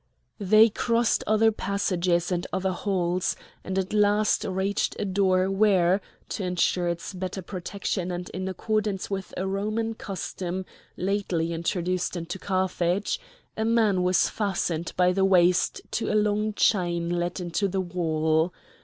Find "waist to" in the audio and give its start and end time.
15.23-16.11